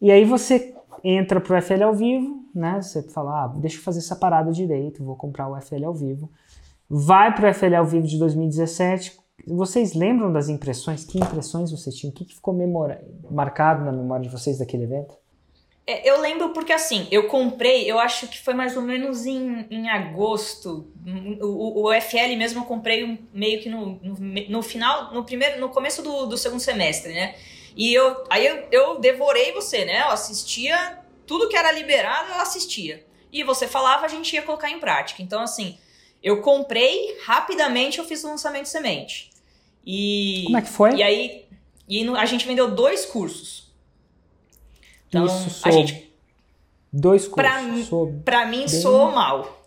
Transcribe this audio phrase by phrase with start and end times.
[0.00, 2.80] E aí você entra pro FL ao vivo, né?
[2.80, 6.30] Você fala, ah, deixa eu fazer essa parada direito, vou comprar o FL ao vivo.
[6.88, 9.18] Vai pro FL ao vivo de 2017.
[9.46, 11.04] Vocês lembram das impressões?
[11.04, 12.10] Que impressões vocês tinham?
[12.10, 15.14] O que, ficou memora marcado na memória de vocês daquele evento?
[15.86, 19.66] É, eu lembro porque assim, eu comprei, eu acho que foi mais ou menos em,
[19.70, 20.90] em agosto.
[21.40, 24.16] O, o, o FL mesmo eu comprei meio que no, no,
[24.48, 27.34] no, final, no primeiro, no começo do, do segundo semestre, né?
[27.76, 30.02] E eu, aí eu, eu devorei você, né?
[30.02, 33.06] Eu assistia tudo que era liberado, eu assistia.
[33.32, 35.22] E você falava, a gente ia colocar em prática.
[35.22, 35.78] Então, assim,
[36.22, 39.30] eu comprei, rapidamente eu fiz o lançamento de semente.
[39.86, 40.94] E, Como é que foi?
[40.96, 41.48] E aí
[41.88, 43.72] e no, a gente vendeu dois cursos.
[45.08, 46.12] Então, Isso a gente.
[46.92, 47.88] Dois cursos.
[48.24, 48.68] Pra, pra mim, bem...
[48.68, 49.66] soou mal.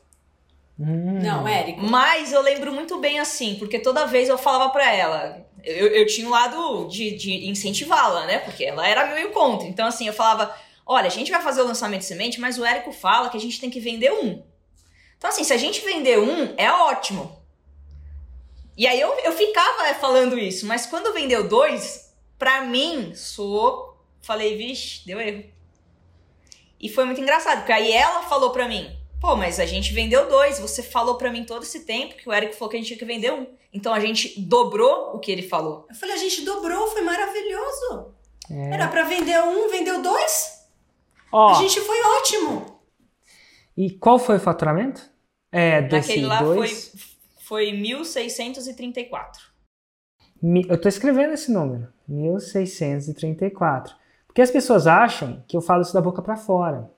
[0.80, 1.20] Hum.
[1.22, 1.82] Não, Érico.
[1.82, 5.46] Mas eu lembro muito bem assim, porque toda vez eu falava pra ela.
[5.64, 8.40] Eu, eu tinha um lado de, de incentivá-la, né?
[8.40, 9.68] Porque ela era meio contra.
[9.68, 12.66] Então, assim, eu falava: olha, a gente vai fazer o lançamento de semente, mas o
[12.66, 14.44] Érico fala que a gente tem que vender um.
[15.18, 17.40] Então, assim, se a gente vender um, é ótimo.
[18.76, 24.56] E aí eu, eu ficava falando isso, mas quando vendeu dois, pra mim, sou Falei,
[24.56, 25.44] vixe, deu erro.
[26.80, 30.28] E foi muito engraçado, porque aí ela falou pra mim: pô, mas a gente vendeu
[30.28, 30.60] dois.
[30.60, 33.00] Você falou pra mim todo esse tempo que o Eric falou que a gente tinha
[33.00, 33.46] que vender um.
[33.72, 35.86] Então a gente dobrou o que ele falou.
[35.88, 38.16] Eu falei: a gente dobrou, foi maravilhoso.
[38.50, 38.74] É.
[38.74, 40.68] Era pra vender um, vendeu dois.
[41.32, 42.82] Ó, a gente foi ótimo.
[43.78, 45.10] E qual foi o faturamento?
[45.52, 46.92] É, desse Daquele lá dois...
[47.46, 49.52] foi, foi 1.634.
[50.68, 51.88] Eu tô escrevendo esse número.
[52.10, 53.92] 1.634.
[54.26, 56.90] Porque as pessoas acham que eu falo isso da boca para fora.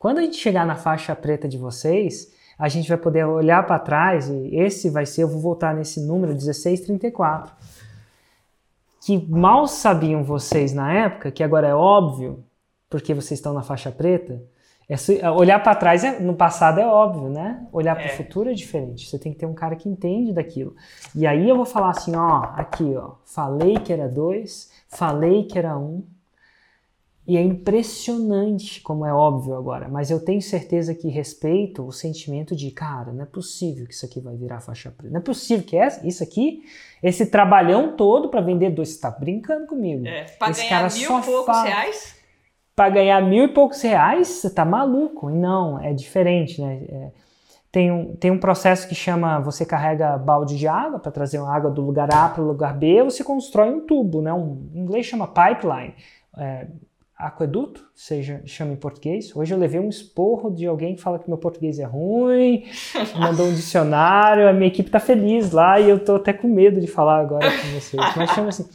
[0.00, 3.78] Quando a gente chegar na faixa preta de vocês, a gente vai poder olhar para
[3.78, 7.54] trás e esse vai ser, eu vou voltar nesse número 1634.
[9.02, 12.42] Que mal sabiam vocês na época, que agora é óbvio,
[12.88, 14.42] porque vocês estão na faixa preta,
[14.88, 17.66] é, olhar para trás é, no passado é óbvio, né?
[17.70, 18.16] Olhar para o é.
[18.16, 19.06] futuro é diferente.
[19.06, 20.74] Você tem que ter um cara que entende daquilo.
[21.14, 25.58] E aí eu vou falar assim, ó, aqui, ó, falei que era dois, falei que
[25.58, 26.02] era um,
[27.30, 32.56] e é impressionante, como é óbvio agora, mas eu tenho certeza que respeito o sentimento
[32.56, 35.12] de, cara, não é possível que isso aqui vai virar faixa preta.
[35.12, 36.64] Não é possível que é isso aqui,
[37.00, 40.08] esse trabalhão todo para vender dois, você tá brincando comigo.
[40.08, 42.16] É, pra esse ganhar mil e poucos fala, reais?
[42.74, 45.30] Pra ganhar mil e poucos reais, você tá maluco.
[45.30, 46.82] Não, é diferente, né?
[46.88, 47.10] É,
[47.70, 51.54] tem um, tem um processo que chama você carrega balde de água para trazer uma
[51.54, 54.32] água do lugar A para o lugar B, você constrói um tubo, né?
[54.32, 55.94] Um, em inglês chama pipeline.
[56.36, 56.66] É,
[57.20, 59.34] aqueduto, seja chama em português.
[59.36, 62.64] Hoje eu levei um esporro de alguém que fala que meu português é ruim,
[63.18, 66.80] mandou um dicionário, a minha equipe tá feliz lá e eu tô até com medo
[66.80, 68.02] de falar agora com vocês.
[68.16, 68.68] Mas chama assim.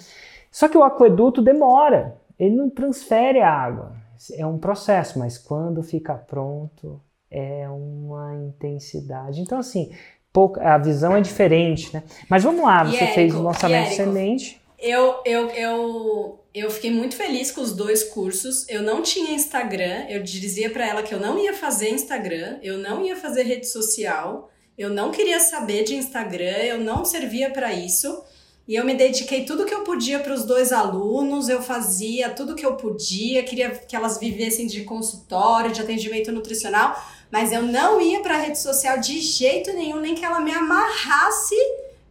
[0.51, 3.94] Só que o aqueduto demora, ele não transfere a água.
[4.33, 9.41] É um processo, mas quando fica pronto é uma intensidade.
[9.41, 9.91] Então assim,
[10.62, 12.03] a visão é diferente, né?
[12.29, 14.62] Mas vamos lá, você fez o lançamento de semente.
[14.77, 18.66] Eu, eu, eu eu fiquei muito feliz com os dois cursos.
[18.69, 22.77] Eu não tinha Instagram, eu dizia para ela que eu não ia fazer Instagram, eu
[22.77, 27.73] não ia fazer rede social, eu não queria saber de Instagram, eu não servia para
[27.73, 28.23] isso.
[28.65, 32.55] E eu me dediquei tudo que eu podia para os dois alunos, eu fazia tudo
[32.55, 36.99] que eu podia, queria que elas vivessem de consultório, de atendimento nutricional,
[37.29, 41.55] mas eu não ia para rede social de jeito nenhum, nem que ela me amarrasse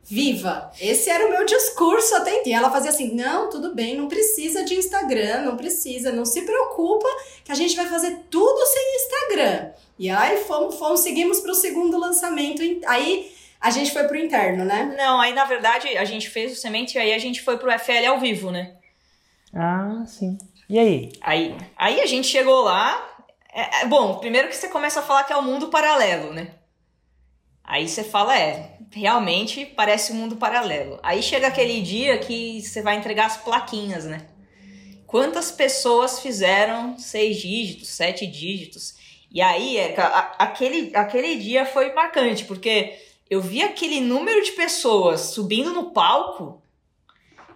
[0.04, 0.70] viva.
[0.80, 2.52] Esse era o meu discurso até então.
[2.52, 6.42] E ela fazia assim: não, tudo bem, não precisa de Instagram, não precisa, não se
[6.42, 7.08] preocupa
[7.44, 9.70] que a gente vai fazer tudo sem Instagram.
[9.98, 12.62] E aí fomos, fomos seguimos para o segundo lançamento.
[12.86, 14.94] Aí a gente foi pro interno, né?
[14.96, 17.70] Não, aí na verdade a gente fez o semente e aí a gente foi pro
[17.78, 18.74] FL ao vivo, né?
[19.54, 20.36] Ah, sim.
[20.68, 21.12] E aí?
[21.20, 23.10] Aí, aí a gente chegou lá.
[23.52, 26.32] É, é, bom, primeiro que você começa a falar que é o um mundo paralelo,
[26.32, 26.50] né?
[27.64, 31.00] Aí você fala, é, realmente parece um mundo paralelo.
[31.02, 34.26] Aí chega aquele dia que você vai entregar as plaquinhas, né?
[35.06, 38.94] Quantas pessoas fizeram seis dígitos, sete dígitos?
[39.30, 40.06] E aí, Erika,
[40.38, 46.62] aquele, aquele dia foi marcante, porque eu vi aquele número de pessoas subindo no palco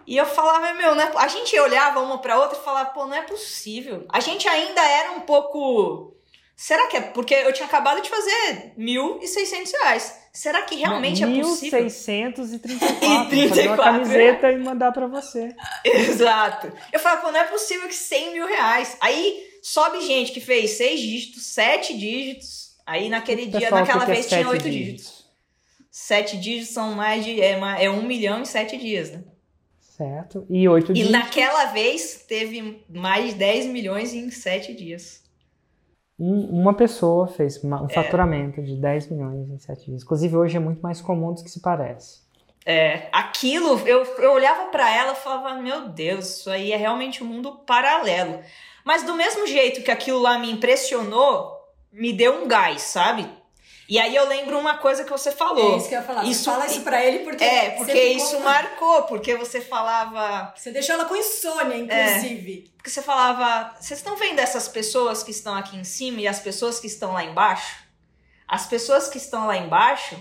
[0.09, 1.11] e eu falava, meu, né?
[1.15, 4.05] a gente olhava uma para outra e falava, pô, não é possível.
[4.09, 6.15] A gente ainda era um pouco
[6.61, 10.19] Será que é porque eu tinha acabado de fazer 1.600 reais?
[10.33, 11.85] Será que realmente Não, é possível?
[11.85, 13.31] 1.634.
[13.31, 15.55] e fazer uma camiseta e mandar para você.
[15.85, 16.69] Exato.
[16.91, 18.97] Eu falei, pô, não é possível que 100 mil reais.
[18.99, 22.75] Aí sobe gente que fez seis dígitos, sete dígitos.
[22.85, 25.01] Aí naquele dia, Pessoal, naquela vez, tinha oito dígitos.
[25.03, 25.25] dígitos.
[25.89, 27.41] Sete dígitos são mais de.
[27.41, 29.23] É, uma, é um milhão em sete dias, né?
[29.79, 30.45] Certo.
[30.49, 31.11] E oito E dígitos.
[31.13, 35.21] naquela vez teve mais de 10 milhões em 7 dias.
[36.19, 37.93] Um- uma pessoa fez uma- um É.
[37.93, 40.03] faturamento de 10 milhões em 7 dias.
[40.03, 42.19] Inclusive, hoje é muito mais comum do que se parece.
[42.65, 47.23] É, aquilo, eu, eu olhava pra ela e falava, meu Deus, isso aí é realmente
[47.23, 48.39] um mundo paralelo.
[48.85, 51.57] Mas do mesmo jeito que aquilo lá me impressionou,
[51.91, 53.27] me deu um gás, sabe?
[53.89, 55.75] E aí eu lembro uma coisa que você É falou.
[55.75, 56.23] isso que eu ia falar.
[56.25, 57.43] Isso- fala isso pra ele porque.
[57.43, 60.53] É, porque isso marcou, porque você falava.
[60.55, 62.71] Você deixou ela com insônia, inclusive.
[62.77, 63.73] Porque você falava.
[63.79, 67.13] Vocês estão vendo essas pessoas que estão aqui em cima e as pessoas que estão
[67.13, 67.77] lá embaixo?
[68.47, 70.15] As pessoas que estão lá embaixo,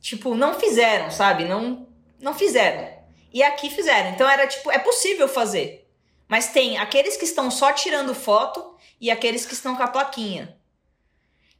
[0.00, 1.44] tipo, não fizeram, sabe?
[1.46, 1.88] Não,
[2.20, 2.86] não fizeram.
[3.32, 4.10] E aqui fizeram.
[4.10, 5.88] Então era tipo, é possível fazer.
[6.28, 10.56] Mas tem aqueles que estão só tirando foto e aqueles que estão com a plaquinha.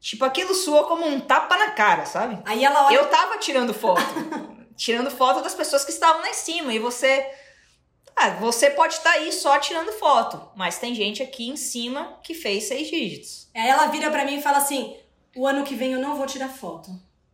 [0.05, 2.39] Tipo, aquilo soa como um tapa na cara, sabe?
[2.45, 2.95] Aí ela olha.
[2.95, 4.03] Eu tava tirando foto.
[4.77, 6.75] tirando foto das pessoas que estavam lá em cima.
[6.75, 7.27] E você.
[8.15, 10.51] Ah, você pode estar aí só tirando foto.
[10.55, 13.49] Mas tem gente aqui em cima que fez seis dígitos.
[13.57, 14.95] Aí ela vira pra mim e fala assim:
[15.35, 16.91] o ano que vem eu não vou tirar foto.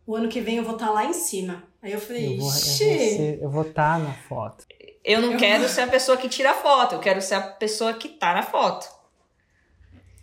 [0.07, 1.63] O ano que vem eu vou estar lá em cima.
[1.83, 3.37] Aí eu falei, Eu vou ixi.
[3.41, 4.65] eu vou estar na foto.
[5.03, 6.95] Eu não Eu- quero ser a pessoa que tira foto.
[6.95, 8.87] Eu quero ser a pessoa que tá na foto.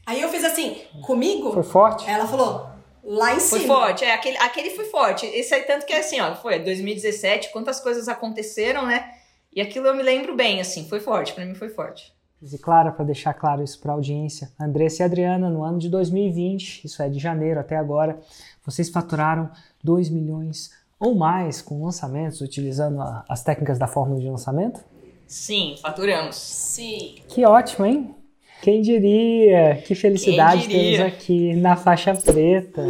[0.09, 1.53] Aí eu fiz assim, comigo?
[1.53, 2.09] Foi forte?
[2.09, 2.67] Ela falou,
[3.05, 3.75] lá em Foi cima.
[3.75, 4.05] forte.
[4.05, 5.27] É, aquele, aquele foi forte.
[5.27, 6.35] Esse aí, tanto que é assim, ó.
[6.35, 9.11] Foi 2017, quantas coisas aconteceram, né?
[9.55, 10.89] E aquilo eu me lembro bem, assim.
[10.89, 11.35] Foi forte.
[11.35, 12.11] Pra mim foi forte.
[12.41, 15.89] E Clara, para deixar claro isso para a audiência, Andressa e Adriana, no ano de
[15.91, 18.19] 2020, isso é de janeiro até agora,
[18.65, 19.51] vocês faturaram
[19.85, 20.71] 2 milhões
[21.01, 24.81] ou mais com lançamentos, utilizando a- as técnicas da fórmula de lançamento?
[25.27, 26.37] Sim, faturamos.
[26.37, 27.17] Sim.
[27.29, 28.15] Que ótimo, hein?
[28.63, 29.83] Quem diria?
[29.87, 30.99] Que felicidade Quem diria?
[30.99, 32.87] temos aqui na faixa preta.